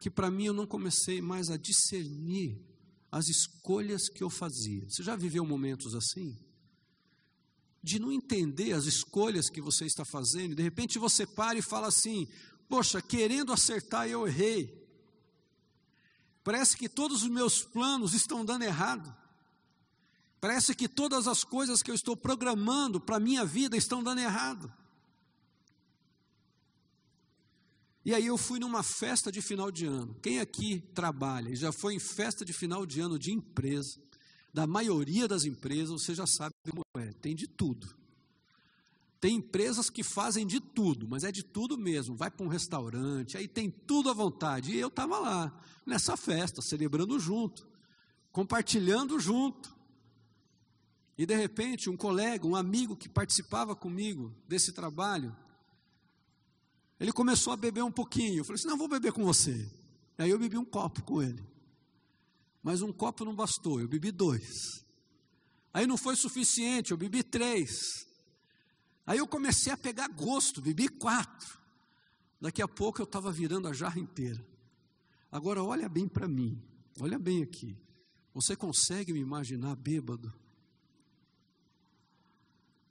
[0.00, 2.68] que para mim eu não comecei mais a discernir
[3.10, 4.88] as escolhas que eu fazia.
[4.88, 6.38] Você já viveu momentos assim?
[7.82, 11.88] De não entender as escolhas que você está fazendo, de repente você para e fala
[11.88, 12.28] assim:
[12.68, 14.78] Poxa, querendo acertar, eu errei.
[16.44, 19.14] Parece que todos os meus planos estão dando errado.
[20.40, 24.20] Parece que todas as coisas que eu estou programando para a minha vida estão dando
[24.20, 24.72] errado.
[28.04, 30.16] E aí eu fui numa festa de final de ano.
[30.22, 34.00] Quem aqui trabalha e já foi em festa de final de ano de empresa,
[34.52, 37.94] da maioria das empresas, você já sabe como é, tem de tudo.
[39.20, 42.16] Tem empresas que fazem de tudo, mas é de tudo mesmo.
[42.16, 44.72] Vai para um restaurante, aí tem tudo à vontade.
[44.72, 47.68] E eu estava lá, nessa festa, celebrando junto,
[48.32, 49.76] compartilhando junto.
[51.18, 55.36] E de repente, um colega, um amigo que participava comigo desse trabalho,
[57.00, 58.40] ele começou a beber um pouquinho.
[58.40, 59.68] Eu falei assim: não, vou beber com você.
[60.18, 61.42] Aí eu bebi um copo com ele.
[62.62, 64.84] Mas um copo não bastou, eu bebi dois.
[65.72, 68.06] Aí não foi suficiente, eu bebi três.
[69.06, 71.58] Aí eu comecei a pegar gosto, bebi quatro.
[72.38, 74.46] Daqui a pouco eu estava virando a jarra inteira.
[75.32, 76.62] Agora olha bem para mim,
[77.00, 77.78] olha bem aqui.
[78.34, 80.32] Você consegue me imaginar bêbado?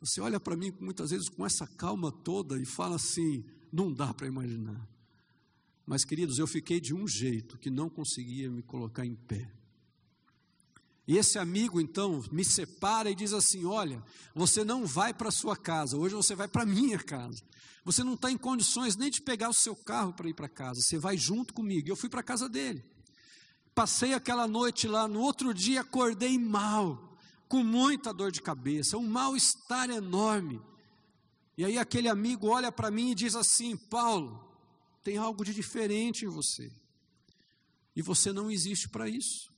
[0.02, 4.14] Você olha para mim muitas vezes com essa calma toda e fala assim: não dá
[4.14, 4.88] para imaginar.
[5.86, 9.52] Mas, queridos, eu fiquei de um jeito que não conseguia me colocar em pé.
[11.08, 14.04] E esse amigo, então, me separa e diz assim: Olha,
[14.36, 17.44] você não vai para a sua casa, hoje você vai para a minha casa.
[17.84, 20.80] Você não está em condições nem de pegar o seu carro para ir para casa,
[20.80, 21.90] você vai junto comigo.
[21.90, 22.86] Eu fui para a casa dele.
[23.74, 29.08] Passei aquela noite lá, no outro dia acordei mal, com muita dor de cabeça, um
[29.08, 30.62] mal-estar enorme.
[31.60, 34.42] E aí aquele amigo olha para mim e diz assim: Paulo,
[35.04, 36.72] tem algo de diferente em você.
[37.94, 39.52] E você não existe para isso.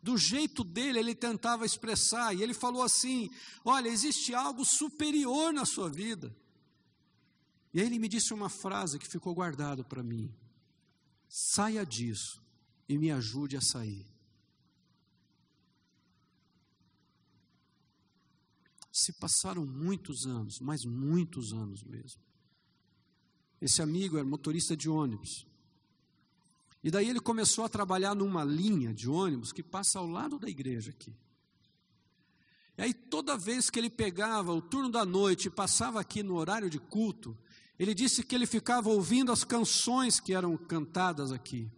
[0.00, 3.28] Do jeito dele, ele tentava expressar, e ele falou assim:
[3.64, 6.32] Olha, existe algo superior na sua vida.
[7.74, 10.32] E aí ele me disse uma frase que ficou guardada para mim:
[11.28, 12.40] Saia disso
[12.88, 14.06] e me ajude a sair.
[19.08, 22.20] Se passaram muitos anos, mas muitos anos mesmo.
[23.58, 25.46] Esse amigo era motorista de ônibus.
[26.84, 30.46] E daí ele começou a trabalhar numa linha de ônibus que passa ao lado da
[30.46, 31.16] igreja aqui.
[32.76, 36.34] E aí toda vez que ele pegava o turno da noite e passava aqui no
[36.34, 37.34] horário de culto,
[37.78, 41.72] ele disse que ele ficava ouvindo as canções que eram cantadas aqui.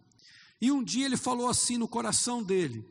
[0.59, 2.85] E um dia ele falou assim no coração dele: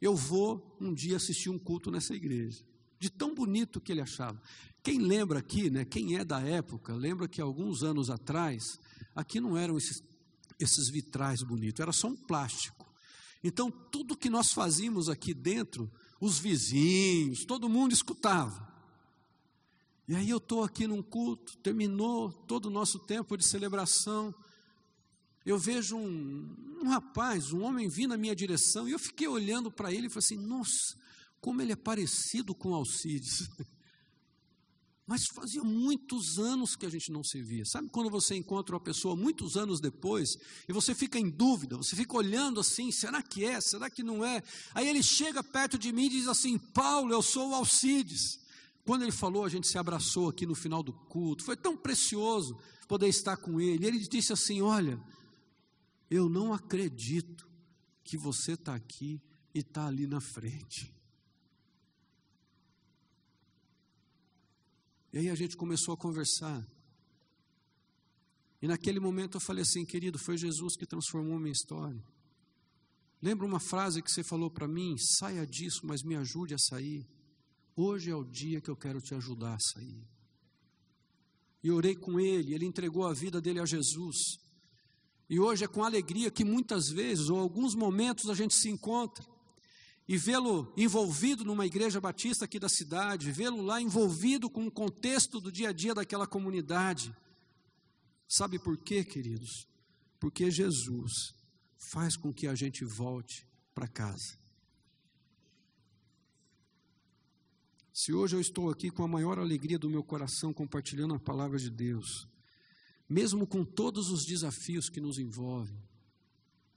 [0.00, 2.71] Eu vou um dia assistir um culto nessa igreja
[3.02, 4.40] de tão bonito que ele achava.
[4.80, 8.78] Quem lembra aqui, né, quem é da época, lembra que alguns anos atrás,
[9.12, 10.00] aqui não eram esses,
[10.56, 12.86] esses vitrais bonitos, era só um plástico.
[13.42, 18.72] Então, tudo que nós fazíamos aqui dentro, os vizinhos, todo mundo escutava.
[20.06, 24.32] E aí eu estou aqui num culto, terminou todo o nosso tempo de celebração.
[25.44, 29.72] Eu vejo um, um rapaz, um homem vindo na minha direção, e eu fiquei olhando
[29.72, 31.01] para ele e falei assim: nossa,
[31.42, 33.50] como ele é parecido com Alcides.
[35.04, 37.64] Mas fazia muitos anos que a gente não se via.
[37.66, 41.96] Sabe quando você encontra uma pessoa muitos anos depois e você fica em dúvida, você
[41.96, 43.60] fica olhando assim: será que é?
[43.60, 44.40] Será que não é?
[44.72, 48.40] Aí ele chega perto de mim e diz assim: Paulo, eu sou o Alcides.
[48.84, 51.44] Quando ele falou, a gente se abraçou aqui no final do culto.
[51.44, 52.56] Foi tão precioso
[52.88, 53.84] poder estar com ele.
[53.84, 54.98] Ele disse assim: Olha,
[56.08, 57.50] eu não acredito
[58.04, 59.20] que você está aqui
[59.52, 61.01] e está ali na frente.
[65.12, 66.66] E aí a gente começou a conversar.
[68.62, 72.02] E naquele momento eu falei assim, querido, foi Jesus que transformou minha história.
[73.20, 74.96] Lembra uma frase que você falou para mim?
[74.96, 77.06] Saia disso, mas me ajude a sair.
[77.76, 80.06] Hoje é o dia que eu quero te ajudar a sair.
[81.62, 84.16] E orei com ele, ele entregou a vida dele a Jesus.
[85.28, 89.24] E hoje é com alegria que muitas vezes, ou alguns momentos, a gente se encontra
[90.08, 95.40] e vê-lo envolvido numa igreja batista aqui da cidade, vê-lo lá envolvido com o contexto
[95.40, 97.14] do dia a dia daquela comunidade.
[98.28, 99.68] Sabe por quê, queridos?
[100.18, 101.12] Porque Jesus
[101.90, 104.38] faz com que a gente volte para casa.
[107.92, 111.58] Se hoje eu estou aqui com a maior alegria do meu coração compartilhando a palavra
[111.58, 112.26] de Deus,
[113.08, 115.78] mesmo com todos os desafios que nos envolvem,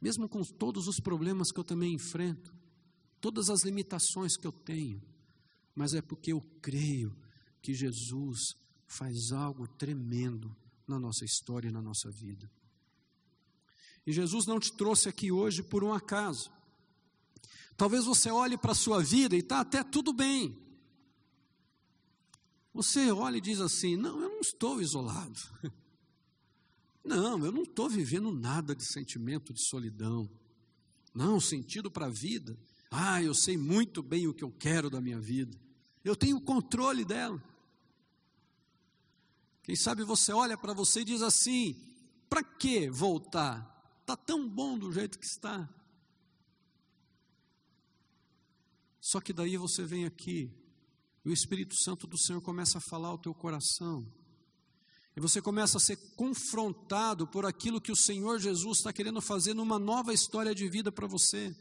[0.02, 2.54] mesmo com todos os problemas que eu também enfrento,
[3.26, 5.02] todas as limitações que eu tenho,
[5.74, 7.18] mas é porque eu creio
[7.60, 8.54] que Jesus
[8.86, 10.56] faz algo tremendo
[10.88, 12.48] na nossa história e na nossa vida.
[14.06, 16.52] E Jesus não te trouxe aqui hoje por um acaso.
[17.76, 20.56] Talvez você olhe para a sua vida e está até tudo bem.
[22.76, 25.40] Você olha e diz assim: Não, eu não estou isolado.
[27.04, 30.28] Não, eu não estou vivendo nada de sentimento de solidão.
[31.14, 32.58] Não, sentido para a vida.
[32.98, 35.60] Ah, eu sei muito bem o que eu quero da minha vida.
[36.02, 37.44] Eu tenho controle dela.
[39.64, 41.76] Quem sabe você olha para você e diz assim:
[42.30, 44.00] para que voltar?
[44.00, 45.68] Está tão bom do jeito que está.
[49.02, 50.50] Só que daí você vem aqui
[51.26, 54.10] e o Espírito Santo do Senhor começa a falar ao teu coração.
[55.18, 59.54] E você começa a ser confrontado por aquilo que o Senhor Jesus está querendo fazer
[59.54, 61.54] numa nova história de vida para você.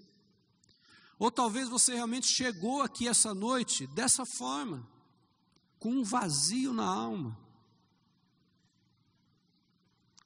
[1.18, 4.86] Ou talvez você realmente chegou aqui essa noite dessa forma,
[5.78, 7.38] com um vazio na alma,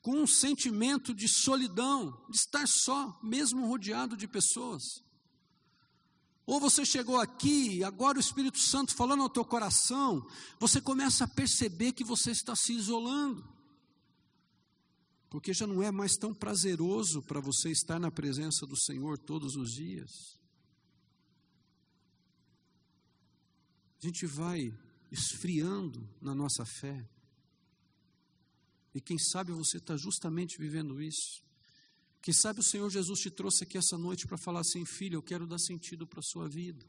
[0.01, 4.83] com um sentimento de solidão, de estar só, mesmo rodeado de pessoas.
[6.47, 10.27] Ou você chegou aqui, agora o Espírito Santo falando ao teu coração,
[10.59, 13.47] você começa a perceber que você está se isolando.
[15.29, 19.57] Porque já não é mais tão prazeroso para você estar na presença do Senhor todos
[19.57, 20.39] os dias.
[24.03, 24.73] A gente vai
[25.11, 27.09] esfriando na nossa fé.
[28.95, 31.43] E quem sabe você está justamente vivendo isso.
[32.21, 35.23] Quem sabe o Senhor Jesus te trouxe aqui essa noite para falar assim: filho, eu
[35.23, 36.85] quero dar sentido para a sua vida.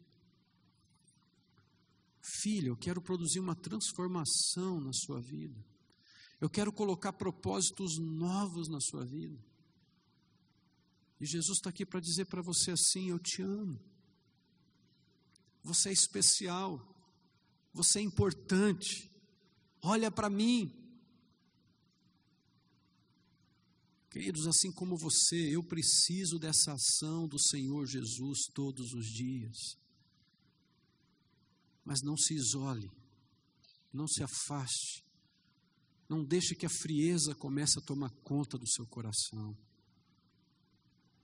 [2.41, 5.63] Filho, eu quero produzir uma transformação na sua vida.
[6.39, 9.37] Eu quero colocar propósitos novos na sua vida.
[11.19, 13.79] E Jesus está aqui para dizer para você assim: Eu te amo.
[15.63, 16.98] Você é especial.
[17.73, 19.09] Você é importante.
[19.81, 20.75] Olha para mim.
[24.09, 29.77] Queridos, assim como você, eu preciso dessa ação do Senhor Jesus todos os dias.
[31.85, 32.91] Mas não se isole,
[33.93, 35.05] não se afaste,
[36.07, 39.55] não deixe que a frieza comece a tomar conta do seu coração.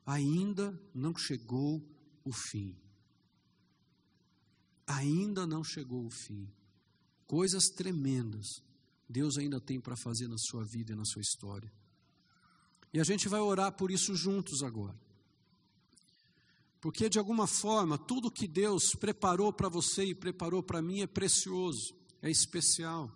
[0.06, 1.84] Ainda não chegou
[2.24, 2.85] o fim.
[4.98, 6.48] Ainda não chegou o fim.
[7.28, 8.62] Coisas tremendas
[9.08, 11.72] Deus ainda tem para fazer na sua vida e na sua história.
[12.91, 14.96] E a gente vai orar por isso juntos agora.
[16.82, 21.08] Porque de alguma forma, tudo que Deus preparou para você e preparou para mim é
[21.08, 23.12] precioso, é especial.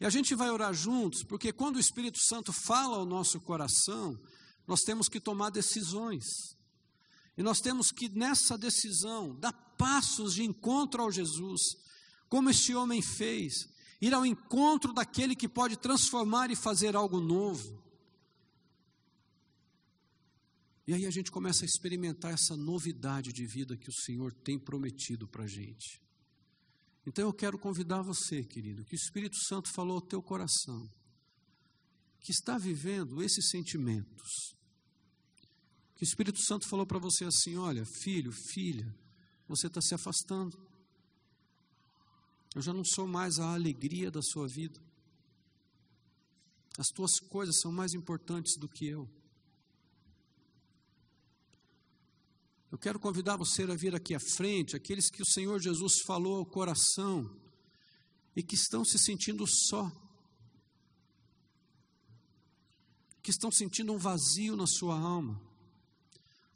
[0.00, 4.18] E a gente vai orar juntos, porque quando o Espírito Santo fala ao nosso coração,
[4.66, 6.24] nós temos que tomar decisões.
[7.38, 11.60] E nós temos que, nessa decisão, dar passos de encontro ao Jesus,
[12.28, 13.68] como este homem fez,
[14.00, 17.80] ir ao encontro daquele que pode transformar e fazer algo novo.
[20.84, 24.58] E aí a gente começa a experimentar essa novidade de vida que o Senhor tem
[24.58, 26.02] prometido para a gente.
[27.06, 30.90] Então eu quero convidar você, querido, que o Espírito Santo falou ao teu coração,
[32.18, 34.57] que está vivendo esses sentimentos,
[35.98, 38.94] que o Espírito Santo falou para você assim: olha, filho, filha,
[39.48, 40.56] você está se afastando.
[42.54, 44.80] Eu já não sou mais a alegria da sua vida.
[46.78, 49.10] As tuas coisas são mais importantes do que eu.
[52.70, 56.36] Eu quero convidar você a vir aqui à frente, aqueles que o Senhor Jesus falou
[56.36, 57.28] ao coração
[58.36, 59.90] e que estão se sentindo só,
[63.20, 65.47] que estão sentindo um vazio na sua alma.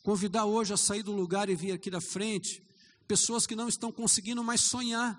[0.02, 2.62] Convidar hoje a sair do lugar e vir aqui da frente
[3.06, 5.18] pessoas que não estão conseguindo mais sonhar,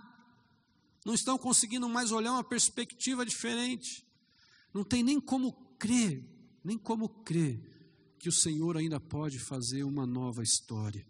[1.05, 4.05] não estão conseguindo mais olhar uma perspectiva diferente,
[4.73, 6.23] não tem nem como crer,
[6.63, 7.61] nem como crer
[8.17, 11.05] que o Senhor ainda pode fazer uma nova história.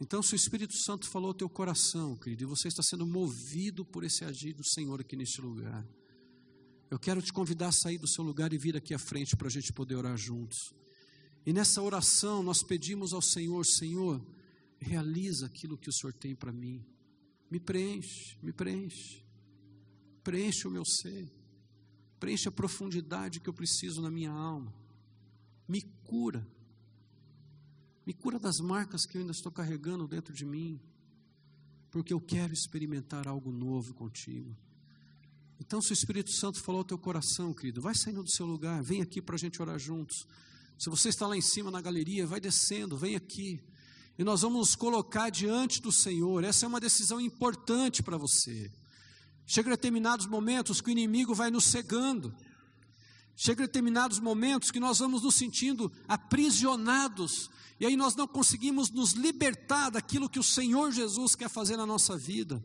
[0.00, 3.84] Então, se o Espírito Santo falou ao teu coração, querido, e você está sendo movido
[3.84, 5.86] por esse agir do Senhor aqui neste lugar,
[6.90, 9.46] eu quero te convidar a sair do seu lugar e vir aqui à frente para
[9.46, 10.58] a gente poder orar juntos.
[11.44, 14.24] E nessa oração nós pedimos ao Senhor: Senhor,
[14.78, 16.84] realiza aquilo que o Senhor tem para mim.
[17.50, 19.24] Me preenche, me preenche.
[20.22, 21.30] Preenche o meu ser.
[22.18, 24.72] Preenche a profundidade que eu preciso na minha alma
[25.72, 26.46] me cura.
[28.04, 30.78] Me cura das marcas que eu ainda estou carregando dentro de mim,
[31.90, 34.54] porque eu quero experimentar algo novo contigo.
[35.60, 38.82] Então, se o Espírito Santo falou ao teu coração, querido, vai saindo do seu lugar,
[38.82, 40.26] vem aqui para a gente orar juntos.
[40.78, 43.62] Se você está lá em cima na galeria, vai descendo, vem aqui.
[44.18, 46.44] E nós vamos nos colocar diante do Senhor.
[46.44, 48.70] Essa é uma decisão importante para você.
[49.46, 52.34] Chega a determinados momentos que o inimigo vai nos cegando.
[53.34, 57.50] Chega determinados momentos que nós vamos nos sentindo aprisionados
[57.80, 61.86] E aí nós não conseguimos nos libertar daquilo que o Senhor Jesus quer fazer na
[61.86, 62.62] nossa vida.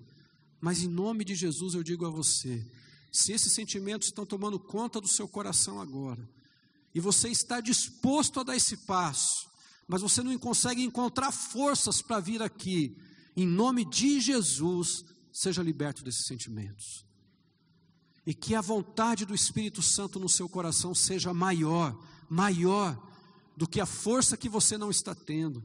[0.60, 2.66] Mas em nome de Jesus eu digo a você:
[3.12, 6.28] se esses sentimentos estão tomando conta do seu coração agora,
[6.98, 9.48] e você está disposto a dar esse passo,
[9.88, 12.98] mas você não consegue encontrar forças para vir aqui,
[13.36, 17.06] em nome de Jesus, seja liberto desses sentimentos.
[18.26, 21.96] E que a vontade do Espírito Santo no seu coração seja maior,
[22.28, 23.00] maior
[23.56, 25.64] do que a força que você não está tendo.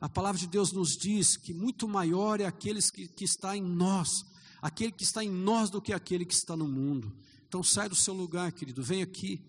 [0.00, 3.62] A palavra de Deus nos diz que muito maior é aquele que, que está em
[3.62, 4.24] nós,
[4.62, 7.14] aquele que está em nós do que aquele que está no mundo.
[7.54, 9.40] Então sai do seu lugar, querido, vem aqui.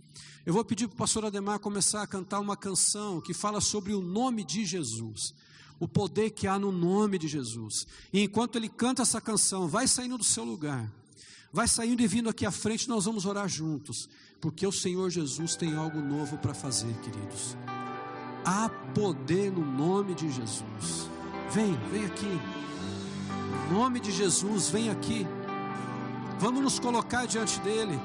[0.46, 3.96] Eu vou pedir para o pastor Ademar começar a cantar uma canção que fala sobre
[3.96, 5.34] o nome de Jesus,
[5.80, 7.88] o poder que há no nome de Jesus.
[8.14, 10.88] E enquanto ele canta essa canção, vai saindo do seu lugar,
[11.52, 14.08] vai saindo e vindo aqui à frente, nós vamos orar juntos,
[14.40, 17.58] porque o Senhor Jesus tem algo novo para fazer, queridos.
[18.46, 21.10] Há poder no nome de Jesus.
[21.50, 22.40] Vem, vem aqui.
[23.72, 25.26] No nome de Jesus, vem aqui.
[26.40, 28.00] Vamos nos colocar diante dele.